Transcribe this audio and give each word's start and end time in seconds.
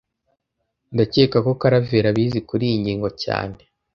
Ndakeka 0.93 1.37
ko 1.45 1.51
Karaveri 1.61 2.07
abizi 2.11 2.39
kuriyi 2.47 2.75
ngingo 2.81 3.09
cyane 3.23 3.57